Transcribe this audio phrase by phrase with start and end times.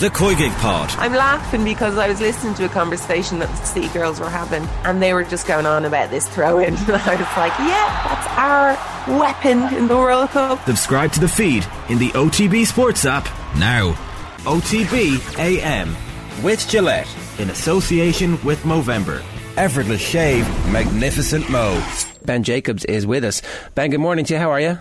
[0.00, 0.90] the COYGIG Pod.
[0.98, 4.62] I'm laughing because I was listening to a conversation that the City girls were having,
[4.84, 6.76] and they were just going on about this throw in.
[6.86, 10.64] And I was like, yeah, that's our weapon in the World Cup.
[10.66, 13.24] Subscribe to the feed in the OTB Sports app
[13.56, 13.92] now.
[14.44, 15.96] OTB AM
[16.44, 17.08] with Gillette
[17.38, 19.22] in association with Movember.
[19.56, 21.82] Effortless shave, magnificent mo.
[22.24, 23.40] Ben Jacobs is with us.
[23.74, 24.40] Ben, good morning to you.
[24.40, 24.78] How are you?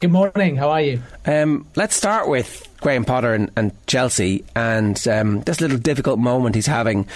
[0.00, 0.56] Good morning.
[0.56, 1.02] How are you?
[1.24, 6.54] Um, let's start with Graham Potter and, and Chelsea and um, this little difficult moment
[6.54, 7.06] he's having.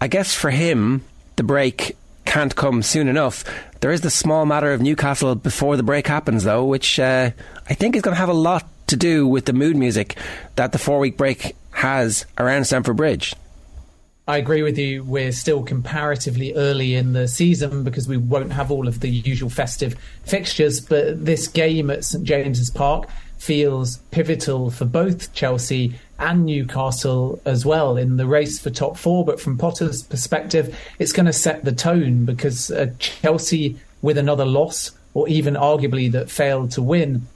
[0.00, 1.04] I guess for him,
[1.36, 3.44] the break can't come soon enough.
[3.80, 7.30] There is the small matter of Newcastle before the break happens, though, which uh,
[7.68, 10.16] I think is going to have a lot to do with the mood music
[10.56, 13.34] that the four week break has around Stamford Bridge.
[14.28, 15.02] I agree with you.
[15.02, 19.50] We're still comparatively early in the season because we won't have all of the usual
[19.50, 20.80] festive fixtures.
[20.80, 23.08] But this game at St James's Park
[23.42, 29.24] feels pivotal for both Chelsea and Newcastle as well in the race for top four.
[29.24, 34.44] But from Potter's perspective, it's going to set the tone because uh, Chelsea, with another
[34.44, 37.26] loss, or even arguably that failed to win,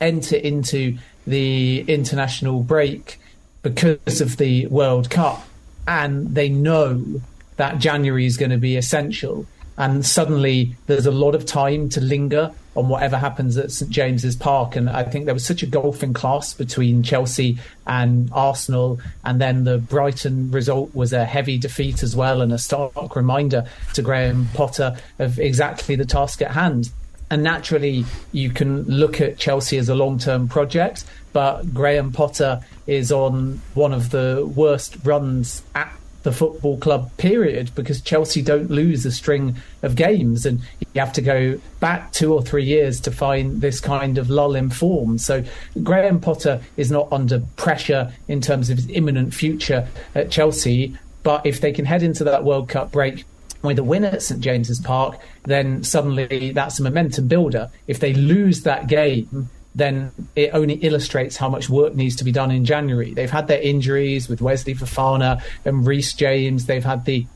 [0.00, 3.18] enter into the international break
[3.62, 5.44] because of the World Cup
[5.88, 7.20] and they know
[7.56, 9.46] that January is going to be essential.
[9.76, 14.36] And suddenly there's a lot of time to linger on whatever happens at St James's
[14.36, 14.76] Park.
[14.76, 19.00] And I think there was such a golfing class between Chelsea and Arsenal.
[19.24, 23.66] And then the Brighton result was a heavy defeat as well, and a stark reminder
[23.94, 26.90] to Graham Potter of exactly the task at hand.
[27.30, 32.60] And naturally, you can look at Chelsea as a long term project, but Graham Potter
[32.88, 38.70] is on one of the worst runs at the football club period because Chelsea don't
[38.70, 40.60] lose a string of games and
[40.92, 44.54] you have to go back two or three years to find this kind of lull
[44.54, 45.18] in form.
[45.18, 45.44] So
[45.82, 51.44] Graham Potter is not under pressure in terms of his imminent future at Chelsea, but
[51.46, 53.24] if they can head into that World Cup break
[53.62, 57.70] with a win at St James's Park, then suddenly that's a momentum builder.
[57.86, 62.32] If they lose that game, then it only illustrates how much work needs to be
[62.32, 63.14] done in January.
[63.14, 66.66] They've had their injuries with Wesley Fofana and Reece James.
[66.66, 67.26] They've had the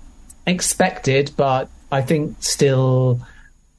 [0.46, 3.20] expected, but I think still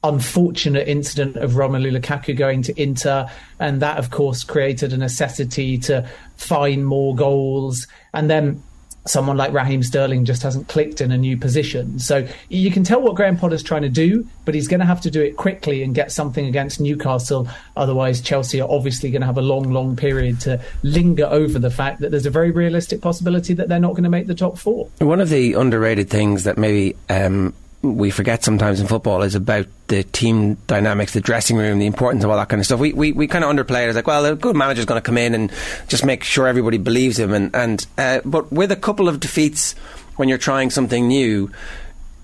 [0.02, 3.28] unfortunate incident of Romelu Lukaku going to Inter,
[3.58, 7.86] and that of course created a necessity to find more goals.
[8.14, 8.62] And then
[9.08, 11.98] someone like Raheem Sterling just hasn't clicked in a new position.
[11.98, 15.00] So you can tell what Graham Potter's trying to do, but he's going to have
[15.02, 17.48] to do it quickly and get something against Newcastle.
[17.76, 21.70] Otherwise, Chelsea are obviously going to have a long, long period to linger over the
[21.70, 24.58] fact that there's a very realistic possibility that they're not going to make the top
[24.58, 24.88] four.
[24.98, 27.54] One of the underrated things that maybe um,
[27.94, 32.24] we forget sometimes in football is about the team dynamics, the dressing room, the importance
[32.24, 32.80] of all that kind of stuff.
[32.80, 35.04] We we, we kind of underplay it as like, well, a good manager's going to
[35.04, 35.52] come in and
[35.88, 37.32] just make sure everybody believes him.
[37.32, 39.74] And and uh, but with a couple of defeats
[40.16, 41.50] when you're trying something new.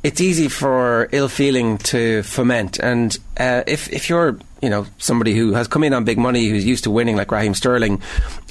[0.03, 5.33] It's easy for ill feeling to foment, and uh, if if you're you know somebody
[5.33, 8.03] who has come in on big money, who's used to winning like Raheem Sterling,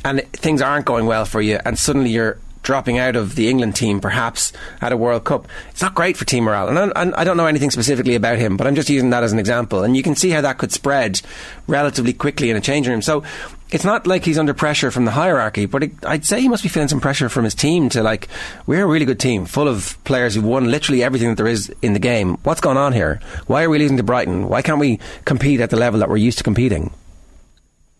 [0.05, 2.37] and things aren't going well for you, and suddenly you're
[2.71, 5.45] dropping out of the England team, perhaps at a World Cup.
[5.71, 8.55] It's not great for team morale, and I, I, don't know anything specifically about him,
[8.55, 9.83] but I'm just using that as an example.
[9.83, 11.19] And you can see how that could spread
[11.67, 13.01] relatively quickly in a changing room.
[13.01, 13.25] So
[13.71, 16.63] it's not like he's under pressure from the hierarchy, but it, I'd say he must
[16.63, 18.29] be feeling some pressure from his team to like,
[18.67, 21.75] we're a really good team, full of players who've won literally everything that there is
[21.81, 22.37] in the game.
[22.43, 23.19] What's going on here?
[23.47, 24.47] Why are we losing to Brighton?
[24.47, 26.93] Why can't we compete at the level that we're used to competing?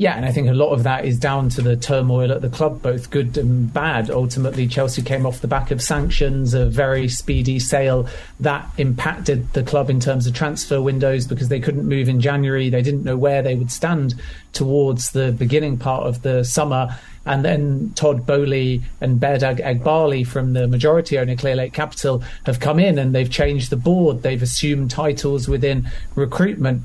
[0.02, 2.50] Yeah, and I think a lot of that is down to the turmoil at the
[2.50, 4.10] club, both good and bad.
[4.10, 9.62] Ultimately, Chelsea came off the back of sanctions, a very speedy sale that impacted the
[9.62, 12.68] club in terms of transfer windows because they couldn't move in January.
[12.68, 14.16] They didn't know where they would stand
[14.54, 16.98] towards the beginning part of the summer.
[17.28, 22.80] And then Todd Boehly and Behdad Eghbali from the majority owner Clearlake Capital have come
[22.80, 24.24] in and they've changed the board.
[24.24, 26.82] They've assumed titles within recruitment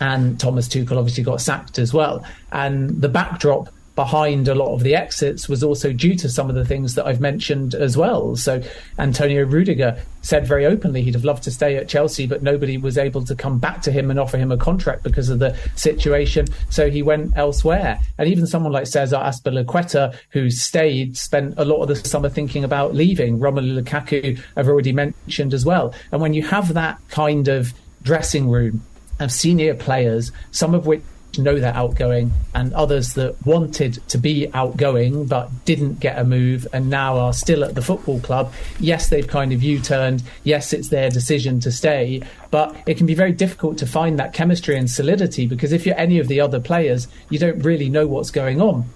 [0.00, 2.24] and Thomas Tuchel obviously got sacked as well.
[2.52, 6.54] And the backdrop behind a lot of the exits was also due to some of
[6.54, 8.36] the things that I've mentioned as well.
[8.36, 8.62] So
[8.96, 12.96] Antonio Rudiger said very openly he'd have loved to stay at Chelsea, but nobody was
[12.96, 16.46] able to come back to him and offer him a contract because of the situation.
[16.70, 17.98] So he went elsewhere.
[18.18, 22.62] And even someone like Cesar Azpilicueta, who stayed, spent a lot of the summer thinking
[22.62, 23.40] about leaving.
[23.40, 25.92] Romelu Lukaku, I've already mentioned as well.
[26.12, 27.74] And when you have that kind of
[28.04, 28.80] dressing room
[29.26, 31.02] senior players, some of which
[31.36, 36.66] know they're outgoing, and others that wanted to be outgoing but didn't get a move
[36.72, 38.52] and now are still at the football club.
[38.80, 40.22] Yes, they've kind of U turned.
[40.44, 44.32] Yes, it's their decision to stay, but it can be very difficult to find that
[44.32, 48.06] chemistry and solidity because if you're any of the other players, you don't really know
[48.06, 48.86] what's going on.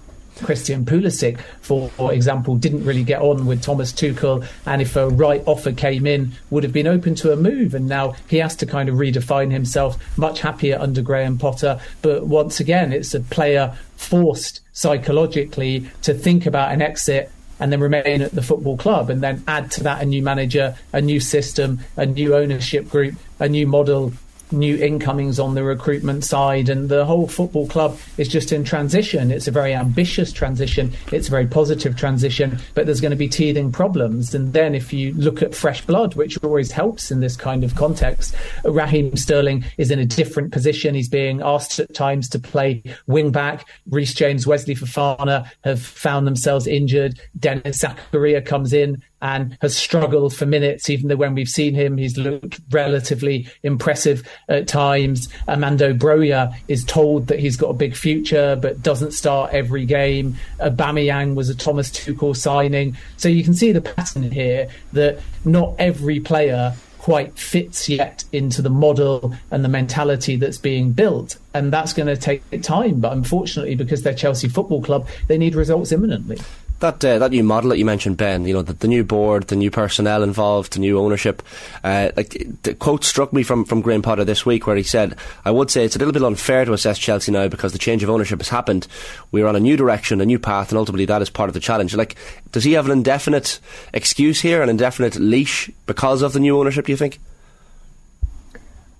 [0.41, 5.43] Christian Pulisic, for example, didn't really get on with Thomas Tuchel, and if a right
[5.45, 7.73] offer came in, would have been open to a move.
[7.73, 9.97] And now he has to kind of redefine himself.
[10.17, 16.45] Much happier under Graham Potter, but once again, it's a player forced psychologically to think
[16.45, 20.01] about an exit and then remain at the football club and then add to that
[20.01, 24.11] a new manager, a new system, a new ownership group, a new model
[24.53, 29.31] new incomings on the recruitment side, and the whole football club is just in transition.
[29.31, 33.27] It's a very ambitious transition, it's a very positive transition, but there's going to be
[33.27, 34.33] teething problems.
[34.33, 37.75] And then if you look at fresh blood, which always helps in this kind of
[37.75, 40.95] context, Raheem Sterling is in a different position.
[40.95, 43.67] He's being asked at times to play wing back.
[43.89, 47.19] Reece James, Wesley Fofana have found themselves injured.
[47.39, 51.97] Denis Zakaria comes in and has struggled for minutes, even though when we've seen him,
[51.97, 55.29] he's looked relatively impressive at times.
[55.47, 60.35] Armando Broja is told that he's got a big future, but doesn't start every game.
[60.59, 62.97] Aubameyang was a Thomas Tuchel signing.
[63.15, 68.61] So you can see the pattern here that not every player quite fits yet into
[68.61, 71.37] the model and the mentality that's being built.
[71.53, 72.99] And that's going to take time.
[72.99, 76.39] But unfortunately, because they're Chelsea Football Club, they need results imminently
[76.83, 79.47] that uh, that new model that you mentioned, Ben, you know, the, the, new board,
[79.47, 81.41] the new personnel involved, the new ownership.
[81.83, 85.15] Uh, like the quote struck me from from Graham Potter this week, where he said,
[85.45, 88.03] "I would say it's a little bit unfair to assess Chelsea now because the change
[88.03, 88.87] of ownership has happened.
[89.31, 91.59] We're on a new direction, a new path, and ultimately that is part of the
[91.59, 92.15] challenge." Like,
[92.51, 93.59] does he have an indefinite
[93.93, 96.85] excuse here, an indefinite leash because of the new ownership?
[96.85, 97.19] Do you think?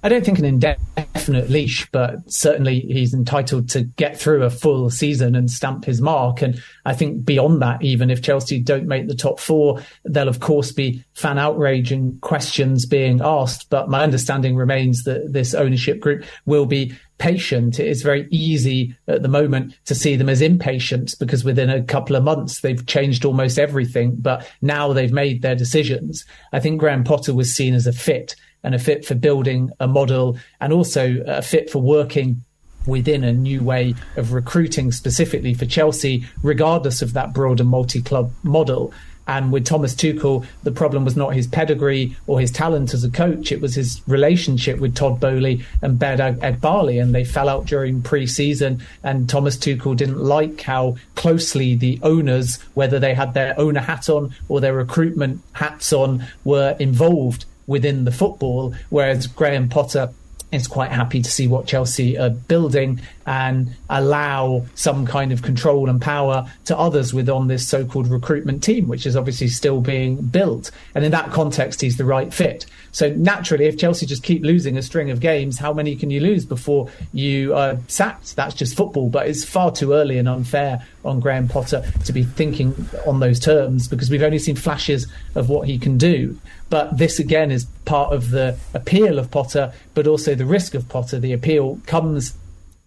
[0.05, 4.89] I don't think an indefinite leash, but certainly he's entitled to get through a full
[4.89, 6.41] season and stamp his mark.
[6.41, 10.41] And I think beyond that, even if Chelsea don't make the top four, there'll of
[10.41, 13.69] course be fan outrage and questions being asked.
[13.69, 17.79] But my understanding remains that this ownership group will be patient.
[17.79, 21.81] It is very easy at the moment to see them as impatient because within a
[21.81, 24.17] couple of months they've changed almost everything.
[24.17, 26.25] But now they've made their decisions.
[26.51, 29.87] I think Graham Potter was seen as a fit and a fit for building a
[29.87, 32.43] model and also a fit for working
[32.85, 38.31] within a new way of recruiting specifically for Chelsea, regardless of that broader multi club
[38.43, 38.93] model.
[39.25, 43.09] And with Thomas Tuchel, the problem was not his pedigree or his talent as a
[43.09, 43.53] coach.
[43.53, 47.01] It was his relationship with Todd Boehly and Behdad Eghbali.
[47.01, 48.83] And they fell out during pre season.
[49.01, 54.09] And Thomas Tuchel didn't like how closely the owners, whether they had their owner hat
[54.09, 60.09] on or their recruitment hats on, were involved within the football, whereas Graham Potter
[60.51, 65.89] is quite happy to see what Chelsea are building and allow some kind of control
[65.89, 70.69] and power to others within this so-called recruitment team, which is obviously still being built.
[70.93, 72.65] And in that context, he's the right fit.
[72.91, 76.19] So naturally, if Chelsea just keep losing a string of games, how many can you
[76.19, 78.35] lose before you are sacked?
[78.35, 82.23] That's just football, but it's far too early and unfair on Graham Potter to be
[82.23, 82.75] thinking
[83.07, 86.37] on those terms because we've only seen flashes of what he can do.
[86.69, 90.89] But this again is part of the appeal of Potter, but also the risk of
[90.89, 91.19] Potter.
[91.19, 92.33] The appeal comes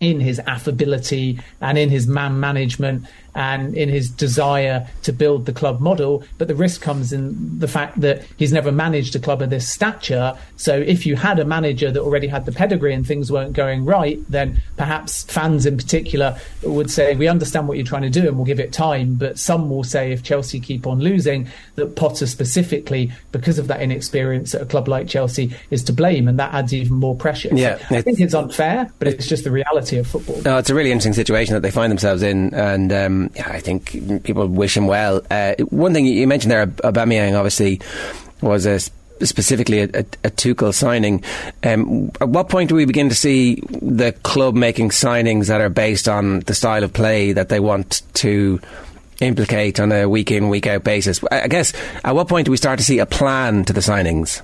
[0.01, 5.53] in his affability and in his man management and in his desire to build the
[5.53, 6.25] club model.
[6.39, 9.69] But the risk comes in the fact that he's never managed a club of this
[9.69, 10.37] stature.
[10.57, 13.85] So if you had a manager that already had the pedigree and things weren't going
[13.85, 18.27] right, then perhaps fans in particular would say, We understand what you're trying to do
[18.27, 19.15] and we'll give it time.
[19.17, 23.83] But some will say, if Chelsea keep on losing, that Potter specifically, because of that
[23.83, 26.27] inexperience at a club like Chelsea, is to blame.
[26.27, 27.51] And that adds even more pressure.
[27.53, 30.41] Yeah, I think it's unfair, but it's just the reality of football.
[30.43, 32.55] No, it's a really interesting situation that they find themselves in.
[32.55, 35.23] And, um, yeah, I think people wish him well.
[35.31, 37.81] Uh, one thing you mentioned there, Aubameyang obviously
[38.41, 38.81] was a
[39.25, 41.23] specifically a, a, a Tuchel signing.
[41.63, 45.71] Um, at what point do we begin to see the club making signings that are
[45.71, 48.61] based on the style of play that they want to
[49.21, 51.23] implicate on a week in, week out basis?
[51.31, 51.73] I guess
[52.05, 54.43] at what point do we start to see a plan to the signings?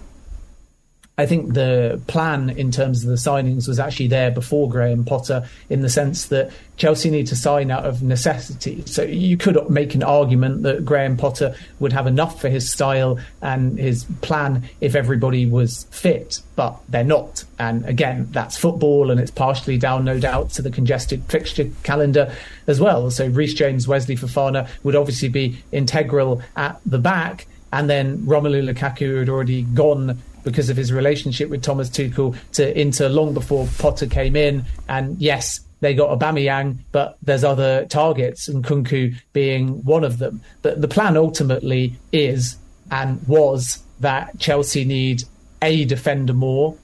[1.18, 5.46] I think the plan in terms of the signings was actually there before Graham Potter
[5.68, 8.82] in the sense that Chelsea need to sign out of necessity.
[8.86, 13.18] So you could make an argument that Graham Potter would have enough for his style
[13.42, 17.44] and his plan if everybody was fit, but they're not.
[17.58, 22.34] And again, that's football and it's partially down, no doubt, to the congested fixture calendar
[22.66, 23.10] as well.
[23.10, 27.46] So Reece James, Wesley Fofana would obviously be integral at the back.
[27.70, 32.80] And then Romelu Lukaku had already gone because of his relationship with Thomas Tuchel to
[32.80, 34.64] Inter long before Potter came in.
[34.88, 40.40] And yes, they got Aubameyang, but there's other targets, and Nkunku being one of them.
[40.62, 42.56] But the plan ultimately is
[42.90, 45.24] and was that Chelsea need
[45.60, 46.76] a defender more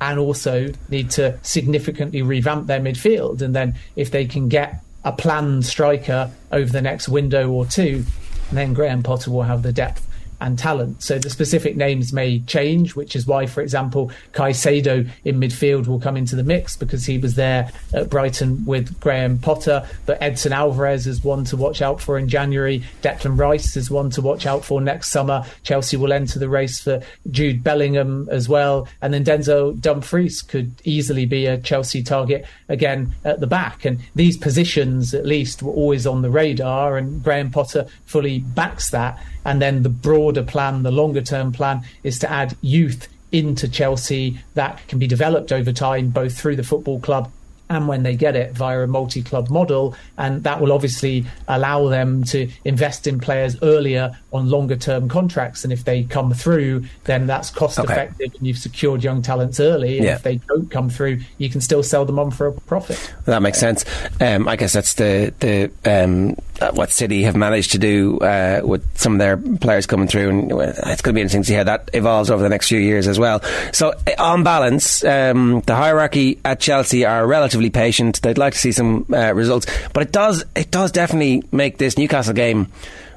[0.00, 3.40] and also need to significantly revamp their midfield.
[3.42, 8.04] And then if they can get a planned striker over the next window or two,
[8.52, 10.06] then Graham Potter will have the depth
[10.40, 11.02] and talent.
[11.02, 16.00] So the specific names may change, which is why, for example, Caicedo in midfield will
[16.00, 19.86] come into the mix because he was there at Brighton with Graham Potter.
[20.04, 22.82] But Edson Alvarez is one to watch out for in January.
[23.02, 25.44] Declan Rice is one to watch out for next summer.
[25.62, 28.88] Chelsea will enter the race for Jude Bellingham as well.
[29.02, 33.84] And then Denzel Dumfries could easily be a Chelsea target again at the back.
[33.84, 38.90] And these positions, at least, were always on the radar, and Graham Potter fully backs
[38.90, 39.18] that.
[39.46, 44.38] And then the broader plan, the longer term plan, is to add youth into Chelsea
[44.54, 47.30] that can be developed over time, both through the football club
[47.68, 49.94] and when they get it via a multi club model.
[50.18, 55.64] And that will obviously allow them to invest in players earlier on longer term contracts.
[55.64, 57.92] And if they come through, then that's cost okay.
[57.92, 59.96] effective and you've secured young talents early.
[59.96, 60.16] And yeah.
[60.16, 63.14] if they don't come through, you can still sell them on for a profit.
[63.24, 63.84] That makes sense.
[64.20, 66.36] Um, I guess that's the, the um,
[66.72, 70.28] what City have managed to do uh, with some of their players coming through.
[70.30, 72.78] And it's going to be interesting to see how that evolves over the next few
[72.78, 73.42] years as well.
[73.72, 78.22] So, on balance, um, the hierarchy at Chelsea are relatively patient.
[78.22, 81.98] They'd like to see some uh, results, but it does it does definitely make this
[81.98, 82.68] Newcastle game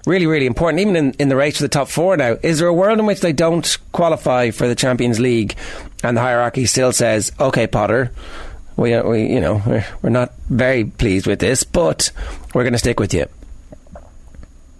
[0.05, 2.38] really, really important, even in, in the race for the top four now.
[2.41, 5.55] Is there a world in which they don't qualify for the Champions League
[6.03, 8.12] and the hierarchy still says, okay, Potter,
[8.79, 12.12] we, uh, we you know, we're, we're not very pleased with this, but
[12.53, 13.25] we're going to stick with you?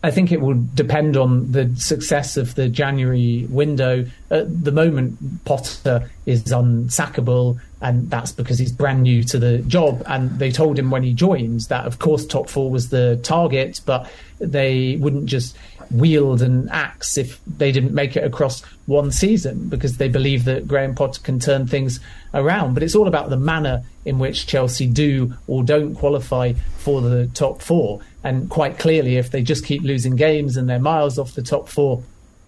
[0.02, 4.06] I think it will depend on the success of the January window.
[4.32, 10.04] At the moment, Potter is unsackable, and that's because he's brand new to the job.
[10.06, 13.82] And they told him when he joined that, of course, top four was the target,
[13.86, 14.10] but
[14.40, 15.58] they wouldn't just
[15.92, 20.68] wield an axe if they didn't make it across one season because they believe that
[20.68, 22.00] Graham Potter can turn things
[22.34, 22.74] around.
[22.74, 27.28] But it's all about the manner in which Chelsea do or don't qualify for the
[27.28, 28.02] top four.
[28.24, 31.70] And quite clearly, if they just keep losing games and they're miles off the top
[31.70, 32.04] four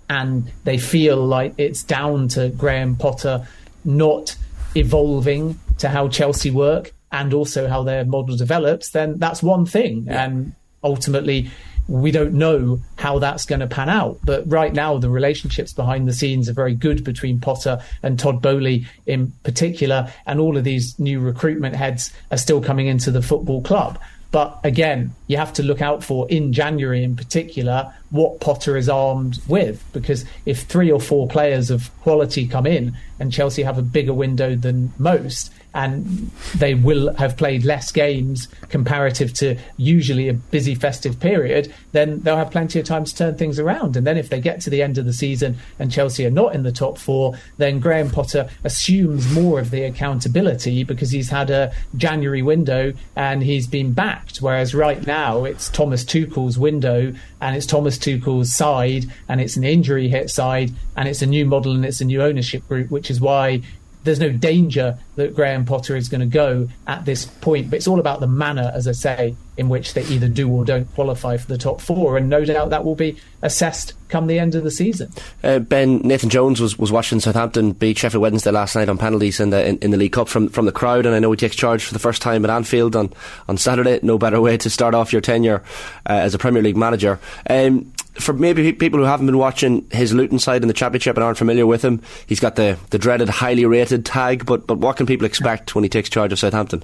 [0.09, 3.47] and they feel like it's down to Graham Potter
[3.85, 4.35] not
[4.75, 10.05] evolving to how Chelsea work and also how their model develops, then that's one thing.
[10.05, 10.23] Yeah.
[10.23, 11.49] And ultimately,
[11.87, 14.19] we don't know how that's going to pan out.
[14.23, 18.41] But right now, the relationships behind the scenes are very good between Potter and Todd
[18.41, 20.11] Boehly in particular.
[20.25, 23.99] And all of these new recruitment heads are still coming into the football club.
[24.31, 28.87] But again, you have to look out for in January in particular what Potter is
[28.87, 29.83] armed with.
[29.91, 34.13] Because if three or four players of quality come in and Chelsea have a bigger
[34.13, 40.75] window than most, and they will have played less games comparative to usually a busy
[40.75, 43.95] festive period, then they'll have plenty of time to turn things around.
[43.95, 46.53] And then if they get to the end of the season and Chelsea are not
[46.55, 51.49] in the top four, then Graham Potter assumes more of the accountability because he's had
[51.49, 54.37] a January window and he's been backed.
[54.37, 59.63] Whereas right now it's Thomas Tuchel's window and it's Thomas Tuchel's side and it's an
[59.63, 63.09] injury hit side and it's a new model and it's a new ownership group, which
[63.09, 63.61] is why
[64.03, 67.69] there's no danger that Graham Potter is going to go at this point.
[67.69, 70.65] But it's all about the manner, as I say, in which they either do or
[70.65, 72.17] don't qualify for the top four.
[72.17, 75.11] And no doubt that will be assessed come the end of the season.
[75.43, 79.39] Uh, ben, Nathan Jones was, was watching Southampton beat Sheffield Wednesday last night on penalties
[79.39, 81.05] in the, in, in, the League Cup from, from the crowd.
[81.05, 83.13] And I know he takes charge for the first time at Anfield on,
[83.47, 83.99] on Saturday.
[84.03, 85.63] No better way to start off your tenure
[86.07, 87.19] uh, as a Premier League manager.
[87.49, 91.23] Um, for maybe people who haven't been watching his Luton side in the Championship and
[91.23, 94.45] aren't familiar with him, he's got the, the dreaded highly rated tag.
[94.45, 96.83] But but what can people expect when he takes charge of Southampton?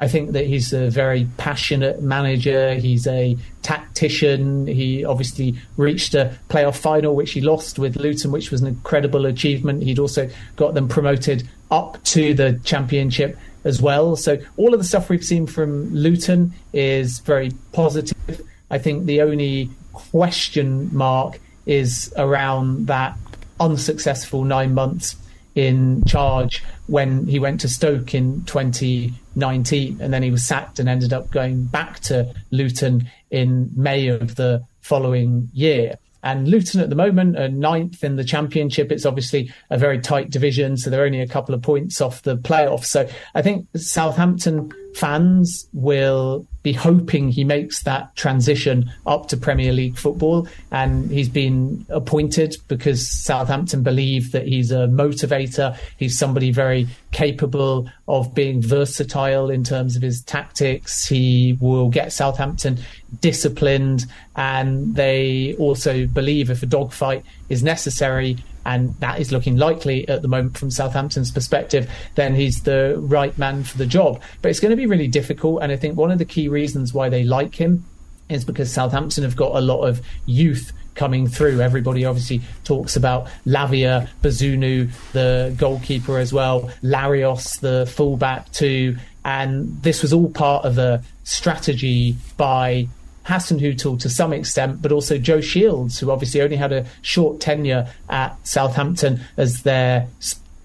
[0.00, 2.74] I think that he's a very passionate manager.
[2.74, 4.66] He's a tactician.
[4.66, 9.26] He obviously reached a playoff final, which he lost with Luton, which was an incredible
[9.26, 9.84] achievement.
[9.84, 14.16] He'd also got them promoted up to the Championship as well.
[14.16, 18.42] So all of the stuff we've seen from Luton is very positive.
[18.72, 23.16] I think the only question mark is around that
[23.60, 25.16] unsuccessful nine months
[25.54, 30.88] in charge when he went to Stoke in 2019 and then he was sacked and
[30.88, 35.98] ended up going back to Luton in May of the following year.
[36.24, 38.92] And Luton at the moment are ninth in the championship.
[38.92, 42.36] It's obviously a very tight division, so they're only a couple of points off the
[42.36, 42.84] playoffs.
[42.84, 49.72] So I think Southampton fans will be hoping he makes that transition up to Premier
[49.72, 50.46] League football.
[50.70, 55.76] And he's been appointed because Southampton believe that he's a motivator.
[55.96, 61.06] He's somebody very capable of being versatile in terms of his tactics.
[61.06, 62.78] He will get Southampton
[63.20, 64.06] disciplined.
[64.36, 70.22] And they also believe if a dogfight is necessary, and that is looking likely at
[70.22, 74.20] the moment from Southampton's perspective, then he's the right man for the job.
[74.40, 76.94] But it's going to be really difficult, and I think one of the key reasons
[76.94, 77.84] why they like him
[78.28, 81.60] is because Southampton have got a lot of youth coming through.
[81.60, 88.96] Everybody obviously talks about Lavia, Bazunu, the goalkeeper as well, Larios, the fullback too.
[89.24, 92.88] And this was all part of a strategy by
[93.26, 97.88] Hasenhüttl to some extent, but also Joe Shields, who obviously only had a short tenure
[98.08, 100.08] at Southampton as their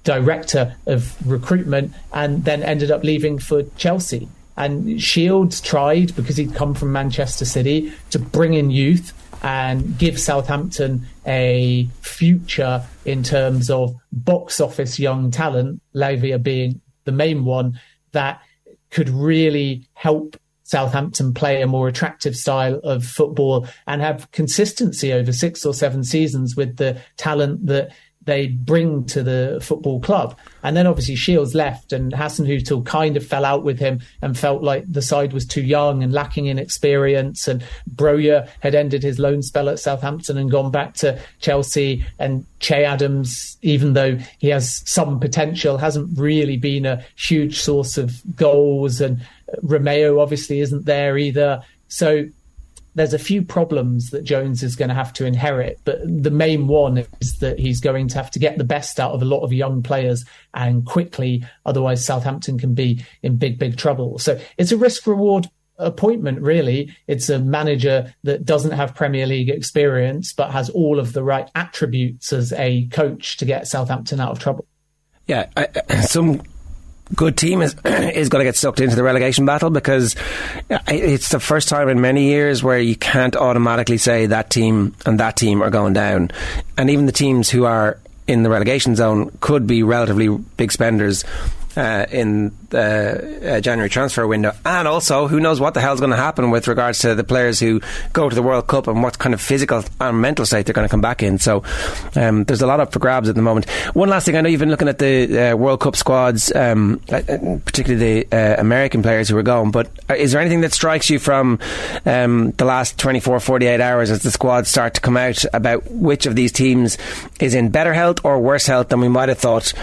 [0.03, 4.27] director of recruitment and then ended up leaving for Chelsea.
[4.55, 10.19] And Shields tried, because he'd come from Manchester City, to bring in youth and give
[10.19, 17.79] Southampton a future in terms of box office young talent, Lavia being the main one,
[18.13, 18.41] that
[18.89, 20.37] could really help
[20.67, 26.03] Southampton play a more attractive style of football and have consistency over six or seven
[26.03, 27.93] seasons with the talent that
[28.27, 30.37] they bring to the football club.
[30.61, 34.37] And then obviously Shields left and Hassan Hasenhüttl kind of fell out with him and
[34.37, 37.47] felt like the side was too young and lacking in experience.
[37.47, 37.63] And
[37.95, 42.05] Broja had ended his loan spell at Southampton and gone back to Chelsea.
[42.19, 47.97] And Che Adams, even though he has some potential, hasn't really been a huge source
[47.97, 48.99] of goals.
[48.99, 49.25] And
[49.63, 51.63] Romeu obviously isn't there either.
[51.87, 52.27] So
[52.97, 56.67] there's a few problems that Jones is going to have to inherit, but the main
[56.67, 59.41] one is that he's going to have to get the best out of a lot
[59.41, 60.25] of young players
[60.55, 64.17] and quickly, otherwise Southampton can be in big, big trouble.
[64.17, 66.91] So it's a risk reward appointment, really.
[67.05, 71.47] It's a manager that doesn't have Premier League experience, but has all of the right
[71.53, 74.65] attributes as a coach to get Southampton out of trouble.
[75.27, 75.67] Yeah, I,
[76.01, 76.41] some
[77.15, 80.15] good team is is going to get sucked into the relegation battle because
[80.69, 84.95] uh, it's the first time in many years where you can't automatically say that team
[85.05, 86.31] and that team are going down,
[86.77, 91.23] and even the teams who are in the relegation zone could be relatively big spenders
[91.77, 96.09] uh, in the uh, January transfer window, and also who knows what the hell's going
[96.09, 97.79] to happen with regards to the players who
[98.13, 100.87] go to the World Cup and what kind of physical and mental state they're going
[100.87, 101.37] to come back in.
[101.37, 101.63] So
[102.15, 103.69] um, there's a lot up for grabs at the moment.
[103.93, 106.99] One last thing, I know you've been looking at the uh, World Cup squads, um,
[107.11, 107.21] uh,
[107.63, 109.69] particularly the uh, American players who are going.
[109.69, 111.59] But uh, is there anything that strikes you from
[112.07, 116.25] um, the last 24, 48 hours as the squads start to come out about which
[116.25, 116.97] of these teams
[117.39, 119.73] is in better health or worse health than we might have thought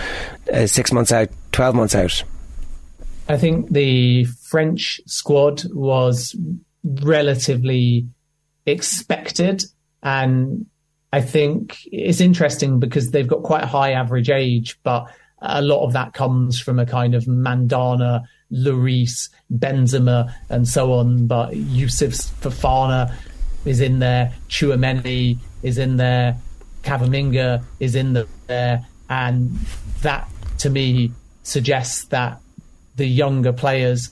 [0.66, 1.28] six months out?
[1.54, 2.24] 12 months out?
[3.28, 6.36] I think the French squad was
[6.82, 8.08] relatively
[8.66, 9.64] expected.
[10.02, 10.66] And
[11.12, 15.06] I think it's interesting because they've got quite a high average age, but
[15.40, 21.28] a lot of that comes from a kind of Mandanda, Lloris, Benzema, and so on.
[21.28, 23.14] But Youssouf Fofana
[23.64, 26.36] is in there, Tchouameni is in there,
[26.82, 29.50] Camavinga is in there, and
[30.02, 31.12] that to me
[31.44, 32.40] suggests that
[32.96, 34.10] the younger players,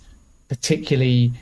[0.49, 1.33] particularly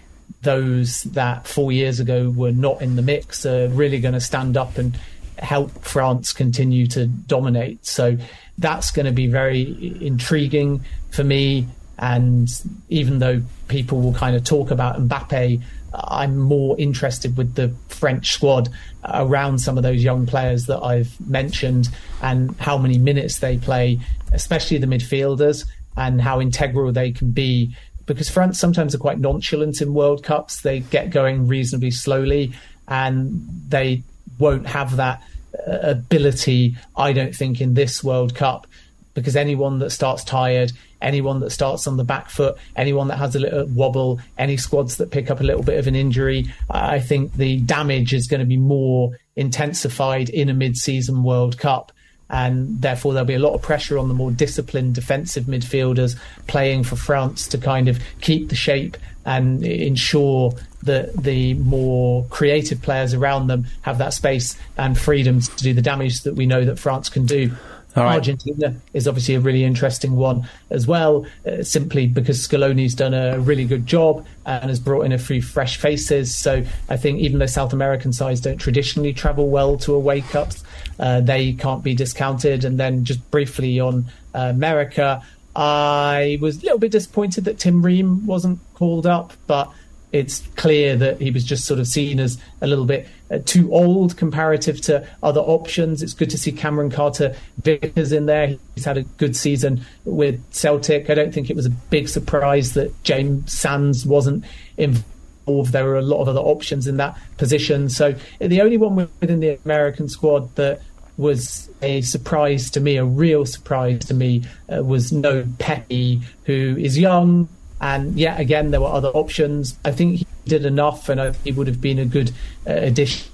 [0.43, 4.57] those that four years ago were not in the mix, are really going to stand
[4.57, 4.99] up and
[5.39, 7.85] help France continue to dominate.
[7.85, 8.17] So
[8.59, 11.67] that's going to be very intriguing for me.
[11.99, 12.49] And
[12.89, 18.33] even though people will kind of talk about Mbappe, I'm more interested with the French
[18.33, 18.69] squad
[19.05, 21.89] around some of those young players that I've mentioned
[22.23, 24.01] and how many minutes they play,
[24.33, 25.67] especially the midfielders
[26.01, 27.77] and how integral they can be.
[28.07, 30.63] Because France sometimes are quite nonchalant in World Cups.
[30.63, 32.53] They get going reasonably slowly
[32.89, 34.03] and they
[34.39, 35.23] won't have that
[35.69, 38.67] uh, ability, I don't think, in this World Cup.
[39.13, 43.37] Because anyone that starts tired, anyone that starts on the back foot, anyone that has
[43.37, 46.99] a little wobble, any squads that pick up a little bit of an injury, I
[47.01, 51.93] think the damage is going to be more intensified in a mid season World Cup
[52.31, 56.17] and therefore there'll be a lot of pressure on the more disciplined defensive midfielders
[56.47, 62.81] playing for France to kind of keep the shape and ensure that the more creative
[62.81, 66.65] players around them have that space and freedom to do the damage that we know
[66.65, 67.51] that France can do.
[67.97, 73.39] Argentina is obviously a really interesting one as well, uh, simply because Scaloni's done a
[73.41, 76.35] really good job and has brought in a few fresh faces.
[76.35, 80.63] So I think even though South American sides don't traditionally travel well to away cups,
[80.99, 82.65] uh, they can't be discounted.
[82.65, 85.23] And then just briefly on uh, America,
[85.57, 89.71] I was a little bit disappointed that Tim Ream wasn't called up, but
[90.13, 93.73] it's clear that he was just sort of seen as a little bit uh, too
[93.73, 96.03] old comparative to other options.
[96.03, 98.57] It's good to see Cameron Carter Vickers in there.
[98.75, 101.11] He's had a good season with Celtic.
[101.11, 104.45] I don't think it was a big surprise that James Sands wasn't
[104.77, 105.73] involved.
[105.73, 107.89] There were a lot of other options in that position.
[107.89, 110.83] So the only one within the American squad that
[111.17, 114.43] was a surprise to me, a real surprise to me,
[114.75, 117.49] uh, was no Pepi, who is young.
[117.81, 119.79] And yet again, there were other options.
[119.85, 122.31] I think he did enough, and I think he would have been a good
[122.67, 123.31] uh, addition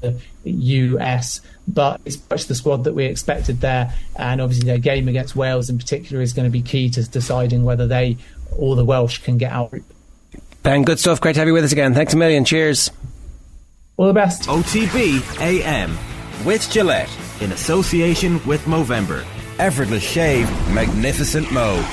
[0.00, 1.40] to the US.
[1.68, 3.94] But it's much the squad that we expected there.
[4.16, 7.64] And obviously, their game against Wales in particular is going to be key to deciding
[7.64, 8.16] whether they
[8.56, 9.74] or the Welsh can get out.
[10.62, 11.20] Ben, good stuff.
[11.20, 11.94] Great to have you with us again.
[11.94, 12.44] Thanks a million.
[12.44, 12.90] Cheers.
[13.96, 14.48] All the best.
[14.48, 15.96] OTB AM
[16.44, 17.10] with Gillette
[17.40, 19.24] in association with Movember.
[19.58, 21.84] Effortless shave, magnificent mo.